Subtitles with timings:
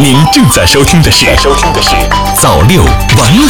[0.00, 1.94] 您正在收听的是《收听的是
[2.42, 3.42] 早六晚五》。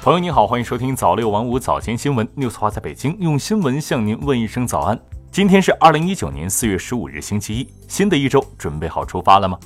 [0.00, 2.26] 朋友您好，欢迎收听早六晚五早间新闻。
[2.34, 4.98] news 华在北京，用新闻向您问一声早安。
[5.30, 9.58] 今天是二零一九年四月十五日，星期一，新的一周准备好出发了吗？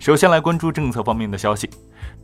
[0.00, 1.70] 首先来关注政策方面的消息，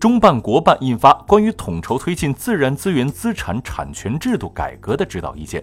[0.01, 5.63] 中办国办印发关于统筹推进自然资源资产产权制度改革的指导意见。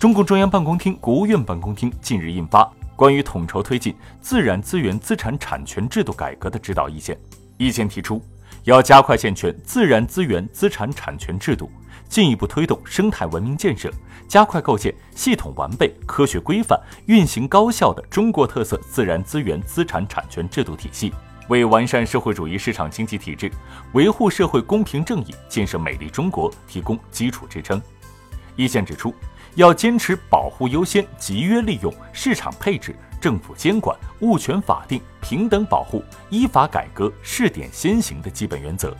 [0.00, 2.68] 中共中央办公厅、国务院办公厅近日印发。
[2.96, 7.18] 关于统筹推进自然资源资产产权制度改革的指导意见，
[7.56, 8.22] 意见提出，
[8.64, 11.70] 要加快健全自然资源资产产权制度，
[12.08, 13.90] 进一步推动生态文明建设，
[14.28, 21.12] 加快构建系统完备、科学规范、运行高效的中国特色自然资源资产产权制度体系，
[21.48, 23.50] 为完善社会主义市场经济体制、
[23.92, 27.82] 维护社会公平正义、建设美丽中国提供基础支撑。
[28.54, 29.12] 意见指出。
[29.56, 38.96] 要坚持保护优先、集约利用、市场配置、政府监管、物权法定、平等保护、依法改革、试点先行的基本原则。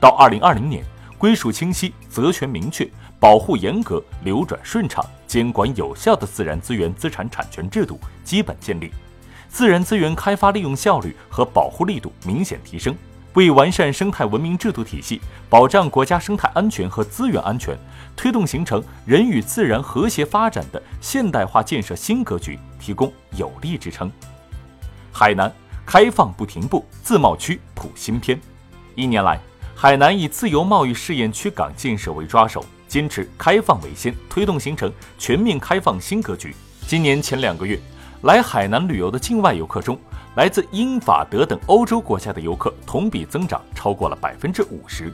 [0.00, 0.84] 到二零二零年，
[1.16, 2.86] 归属清晰、责权明确、
[3.18, 8.90] 保护严格、流转顺畅、监管有效的自然资源资产产权制度基本建立，
[9.48, 12.94] 自然资源开发利用效率和保护力度明显提升。
[13.34, 17.76] 为完善生态文明制度体系，保障国家生态安全和资源安全，
[18.14, 24.10] 推动形成人与自然和谐发展的现代化建设新格局提供有力支撑。
[25.10, 25.52] 海南
[25.84, 28.40] 开放不停步，自贸区谱新篇。
[28.94, 29.40] 一年来，
[29.74, 36.54] 海南以自由贸易试验区港建设为抓手，坚持开放为先，推动形成全面开放新格局。
[36.86, 37.80] 今年前两个月，
[38.22, 39.98] 来海南旅游的境外游客中，
[40.34, 45.12] 来自英法德等欧洲国家的游客同比增长超过了百分之五十。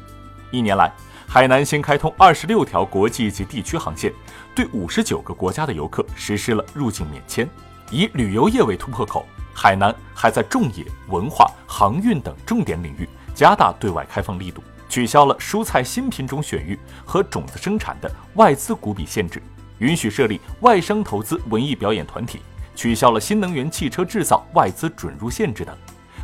[0.50, 0.90] 一年来，
[1.28, 4.10] 海南新开通二十六条国际及地区航线，
[4.54, 7.46] 对五十九个国家的游客实施了入境免签。
[7.90, 19.42] 以旅游业为突破口，海南还在种业、文化、航运等重点领域加大对外开放力度，取消了蔬菜新品种选育和种子生产的外资股比限制，
[19.80, 22.40] 允许设立外商投资文艺表演团体。
[22.80, 25.76] 取消了新能源汽车制造外资准入限制等，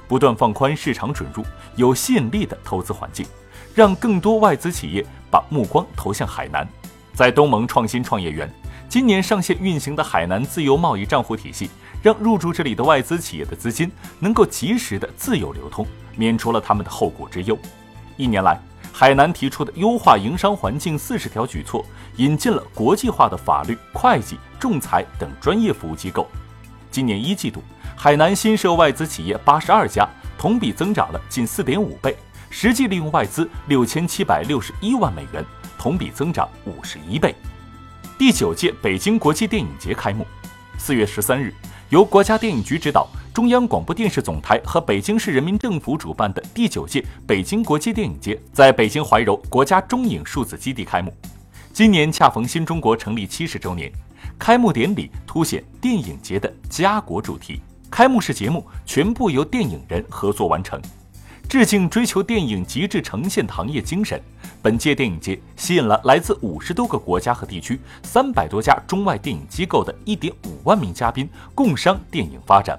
[0.09, 1.45] 不断放宽市场准入
[1.75, 3.27] 有吸引力的投资环境，
[3.75, 6.67] 让更多外资企业把目光投向海南。
[7.13, 8.51] 在东盟创新创业园
[8.89, 11.69] 今年上线运行的海南自由贸易账户体系，
[12.03, 17.59] 让入驻这里的外资企业的资金能够及时的自由流通，免除了他们的后顾之忧。
[18.17, 18.59] 一年来，
[18.95, 21.85] 海南提出的优化营商环境四十条举措，
[22.17, 26.27] 引进了国际化的法律、会计、仲裁等专业服务机构。
[26.97, 27.63] 今年一季度，
[27.95, 30.09] 海南新设外资企业八十二家，
[30.39, 32.17] 同比增长了近四点五倍，
[32.49, 35.45] 实际利用外资六千七百六十一万美元，
[35.77, 37.35] 同比增长五十一倍。
[38.17, 40.27] 第九届北京国际电影节开幕，
[40.79, 41.53] 四月十三日，
[41.91, 51.15] 由国家电影局指导，中央广播电视总台和北京市人民政府主办的第九届北京国际电影节在北京怀柔国家中影数字基地开幕。
[51.75, 53.93] 今年恰逢新中国成立七十周年。
[54.39, 57.61] 开幕典礼凸显电影节的家国主题，
[57.91, 60.81] 开幕式节目全部由电影人合作完成，
[61.49, 64.21] 致敬追求电影极致呈现行业精神。
[64.61, 72.79] 本届电影节吸引了来自五十多个国家和地区、三百多家中外电影机构的一点五万名嘉宾共商电影发展。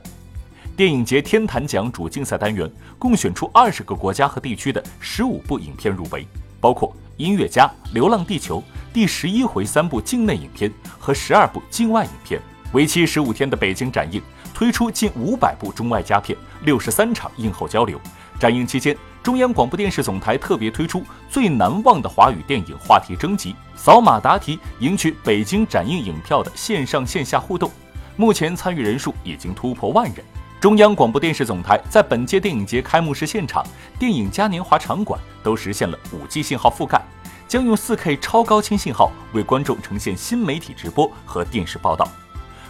[0.76, 6.28] 电影节天坛奖主竞赛单元共选出二十个国家和地区的十五部影片入围，
[6.62, 8.60] 包括《音乐家》《流浪地球》。
[8.94, 12.42] 第十一回三部境内影片和十二部境外影片，
[12.74, 14.22] 为期十五天的北京展映
[14.54, 18.00] 推出近五百部中外佳片，六十三场映后交流。
[18.40, 27.70] 展映期间，中央广播电视总台特别推出最难忘的华语电影话题征集，扫码答题赢取北京展映影票的线上线下互动。
[28.16, 30.24] 目前参与人数已经突破万人。
[30.60, 33.64] 中央广播电视总台在本届电影节开幕式现场、
[34.00, 37.00] 电影嘉年华场馆都实现了五 G 信号覆盖。
[37.48, 42.10] 将用 4K 超高清信号为观众呈现新媒体直播和电视报道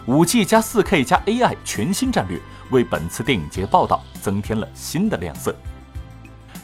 [0.06, 2.40] ，5G 加 4K 加 AI 全新战略
[2.72, 5.56] 为本次电影节报道增添了新的亮色。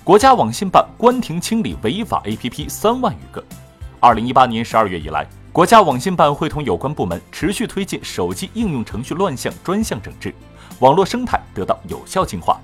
[0.03, 3.41] 国家网信办关停清理违法 APP 三万余个。
[4.01, 10.35] 二零一八年十二月以来，国家网信办会同有关部门持续推进手机应用程序乱象专项整治，
[10.83, 12.59] 网络生态得到有效净化。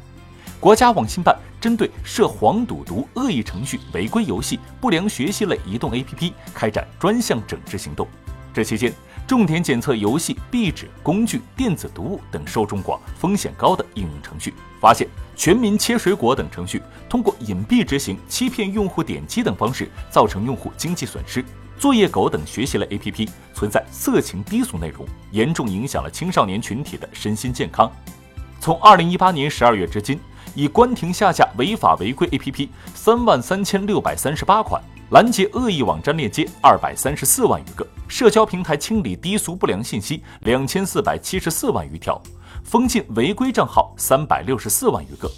[0.59, 8.05] 国家网信办针对涉黄赌毒、恶意程序、违规游戏、不良学习类移动 APP 开展专项整治行动。
[8.53, 8.91] 这期间，
[9.25, 15.07] 重点检测游戏、壁纸、工具、电子读物等受众广、风险高的应用程序，发现
[15.37, 21.41] “全民切水果”等程序通过隐蔽执行、欺骗用户点击等方式，造成用户经济损失；
[21.79, 27.89] 作业狗等学习类 APP 存在色情低俗内容，严重影响了青少年群体的身心健康。
[28.59, 30.19] 从二零一八年十二月至今，
[30.53, 42.21] 已关停下架违法违规 APP 三万三千六百三十八款，拦截恶意网站链接二百三十四万余个，社交平台清理低俗不良信息两千四百七十四万余条，
[42.61, 45.31] 封禁违规账号三百六十四万余个。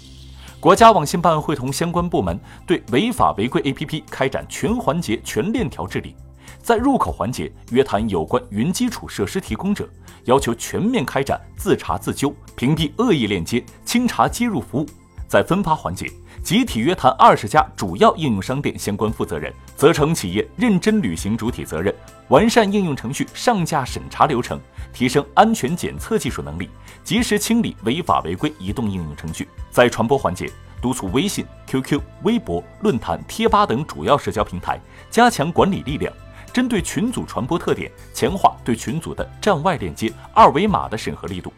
[0.58, 2.36] 国家网信办会同相关部门
[2.66, 6.16] 对违法违规 APP 开展全环节、全链条治理。
[6.60, 9.88] 在入口环节，约谈有关云基础设施提供者，
[10.24, 14.86] 要求全面开展自查自纠，屏蔽恶意链接，清查接入服务。
[15.26, 16.10] 在分发环节，
[16.42, 21.94] 集体约谈二十家主要应用商店相关负责人，责成企业认真履行主体责任，
[22.28, 24.60] 完善应用程序上架审查流程，
[24.92, 26.68] 提升安全检测技术能力，
[27.02, 29.48] 及时清理违法违规移动应用程序。
[29.70, 30.50] 在传播环节，
[30.82, 34.78] 督促微信、QQ、微博、论坛、贴吧等主要社交平台
[35.10, 36.12] 加强管理力量。
[36.52, 41.52] 针对群组传播特点，强化对群组的站外链接、二维码的审核力度。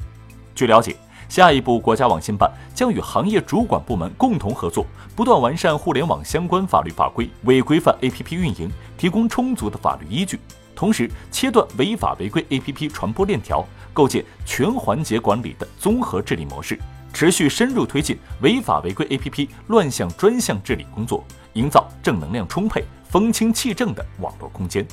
[0.55, 0.97] 据了解，
[1.29, 4.87] 下一步国家网信办将与行业主管部门共同合作，
[5.17, 10.39] 不断完善互联网相关法律法规，为规范 APP 运营提供充足的法律依据。
[10.77, 16.79] 同时，切断违法违规 APP 传播链条，构建全环节管理的综合治理模式，
[17.13, 21.25] 持续深入推进违法违规 APP 乱象专项治理工作，
[21.55, 22.85] 营造正能量充沛。
[23.15, 24.85] 风清气正的网络空间。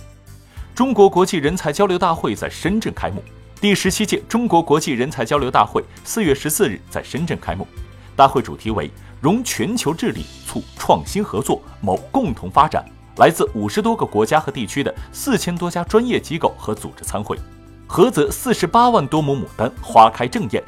[0.76, 3.24] 中国国际人才交流大会在深圳开幕。
[3.60, 7.68] 第十七届中国国际人才交流大会四月十四日在深圳开幕。
[8.16, 12.86] 大会主题为“融全球治理，促创新合作，谋共同发展”。
[13.18, 17.36] 来自五十多个国家和地区的四千多家专业机构和组织参会。
[17.88, 20.64] 菏泽四十八万多亩牡丹花开正艳。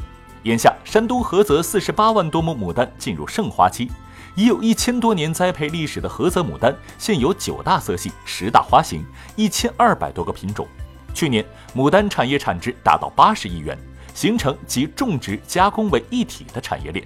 [0.46, 3.92] 眼下，山东菏泽四十八万多亩牡丹进入盛花期。
[4.36, 10.68] 已有一千多年栽培历史的菏泽牡丹，现有九大色系、十大花型、一千二百多个品种。
[11.14, 11.46] 去年，
[11.76, 13.78] 牡丹产业产值达到八十亿元，
[14.16, 17.06] 形成集种植、加工为一体的产业链。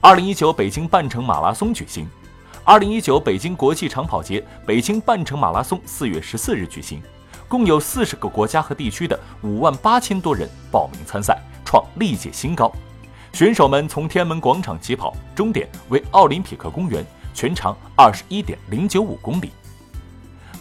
[0.00, 2.08] 二零一九北京半程马拉松举行。
[2.62, 7.02] 二零一九北京国际长跑节北京半程马拉松四月十四日举行，
[7.48, 12.70] 共有四十个国家和地区的五万八千多人报名参赛，创历届新高。
[13.32, 19.50] 选手们从天安门广场起跑，终点为奥林匹克公园，全长二十一点零九五公里。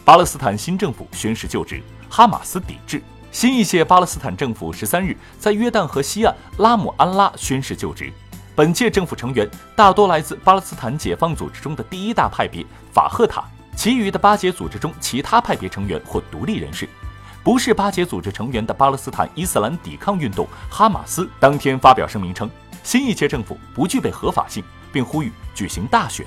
[0.06, 3.02] 巴勒斯坦新政府宣誓就职，哈马斯抵制。
[3.32, 8.12] 新一届巴勒斯坦政府十三日在约旦河西岸拉姆安拉宣誓就职。
[8.56, 13.44] 本届政府成员大多来自巴勒斯坦解放组织中的第一大派别法赫塔，
[13.76, 16.88] 其余的巴解组织中其他派别成员或独立人士。
[17.44, 22.50] 不是巴解组织成员的巴勒斯坦伊斯兰抵抗运动哈马斯当天发表声明称，
[22.84, 26.26] 新一届政府不具备合法性，并呼吁举行大选。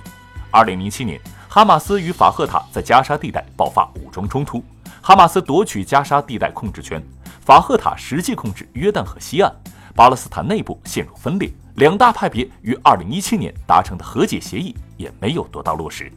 [0.51, 4.65] 二零零七年，哈马斯与法赫塔在加沙地带爆发武装冲突，
[5.03, 7.03] 哈马斯夺取加沙地带控制权，
[7.45, 9.55] 法赫塔实际控制约旦河西岸，
[9.95, 16.11] 巴勒斯坦内部陷入分裂，两大派别于二零一七年达成的和解协议也没有得到落实。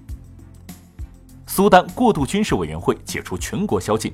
[1.46, 4.12] 苏丹过渡军事委员会解除全国宵禁。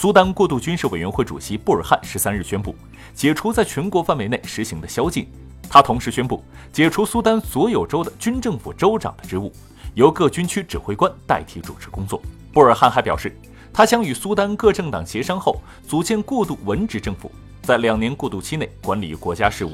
[0.00, 2.72] 苏丹过渡军事委员会主席布尔汉十三日宣布
[3.12, 5.28] 解除在全国范围内实行的宵禁。
[5.68, 6.40] 他同时宣布
[6.72, 9.52] 解除苏丹所有州的军政府州长的职务，
[9.94, 12.22] 由各军区指挥官代替主持工作。
[12.52, 13.36] 布尔汉还表示，
[13.72, 17.28] 他将与苏丹各政党协商后组建过渡文职政府，
[17.62, 19.72] 在两年过渡期内管理国家事务。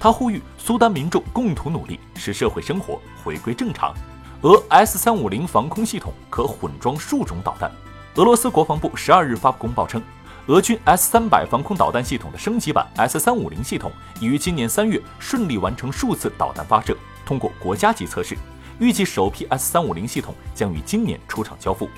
[0.00, 3.94] 他呼吁苏丹民众共同努力，使社会生活回归正常。
[4.42, 7.70] 俄 S 三五零防空系统可混装数种导弹。
[8.16, 10.02] 俄罗斯国防部十二日发布公报称，
[10.46, 18.36] 俄军 S 三百防空导弹系统的升级版 S 三五零系统已于今年三月顺利完成数次导弹发射，通过国家级测试，
[18.80, 21.88] 预计首批 S 三五零系统将于今年出厂交付。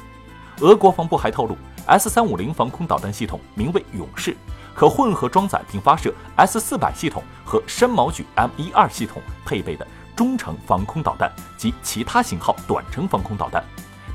[0.61, 4.37] 俄国防部还透露，S 三五零防空导弹系统名为“勇士”，
[4.77, 13.65] 可混合装载并发射 S 四百系统和山毛榉 M 一二系统配备的中程防空导弹及其他型号短程防空导弹。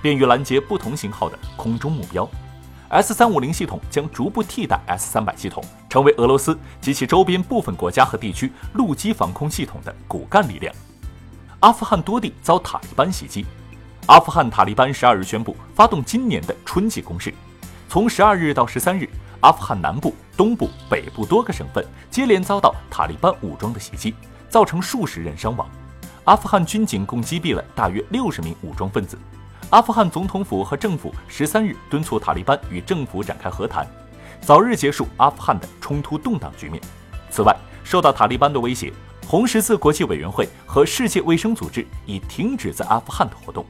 [0.01, 2.27] 便于拦截不同型号的空中目标。
[2.89, 10.73] S 三五零系统将逐步替代 S 三百系统，成为俄罗斯及其周边部分国家和地区陆基防空系统的骨干力量。
[11.59, 13.45] 阿富汗多地遭塔利班袭击。
[14.05, 17.33] 阿富汗塔利班十二日宣布发动今年的春季攻势。
[17.89, 19.09] 从十二日到十三日，
[19.41, 24.15] 阿富汗南部、东部、北部多个省份接连遭到塔利班武装的袭击，
[24.47, 25.67] 造成数十人伤亡。
[26.23, 29.17] 阿富汗军警共击毙了大约六十名武装分子。
[29.69, 33.85] 阿富汗总统府和政府十三日敦促塔利班与政府展开和谈，
[34.39, 36.81] 早日结束阿富汗的冲突动荡局面。
[37.29, 38.93] 此外，受到塔利班的威胁，
[39.27, 43.65] 红十字国际委员会和世界卫生组织已停止在阿富汗的活动。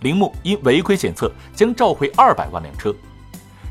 [0.00, 2.92] 铃木因违规检测将召回二百万辆车。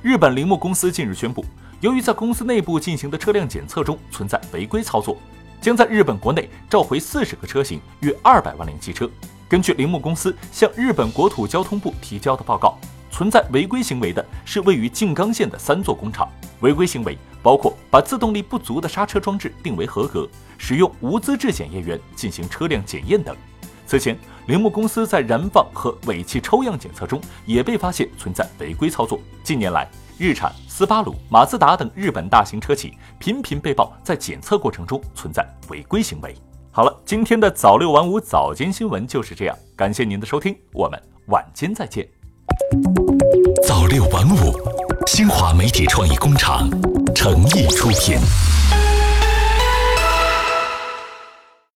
[0.02, 1.44] 日本铃木公司近日宣布，
[1.82, 5.18] 由于在公司内部进行的车辆检测中存在违规操作，
[5.60, 9.10] 将在日本国内召回四十个车型，约二百万辆汽车。
[9.50, 12.78] 根据铃木公司向日本国土交通部提交的报告，
[13.10, 16.28] 存在违规行为的是位于静冈县的三座工厂。
[16.60, 20.28] 违规行为包括把自动力不足的刹车装置定为合格，
[20.58, 23.36] 使用无资质检验员进行车辆检验等。
[23.86, 29.18] 此前，铃木公司在燃放和尾气抽样检测中也被发现存在违规操作。
[29.44, 29.88] 近年来，
[30.18, 36.36] 日产、斯巴鲁、马自达等日本大型车企频频被曝在检测过程中存在违规行为。
[36.78, 42.08] 好了，今天的早六晚五早间新闻就是这样，感谢您的收听，我们晚间再见。
[43.68, 44.54] 早六晚五，
[45.08, 46.70] 新华媒体创意工厂
[47.16, 48.20] 诚意出品。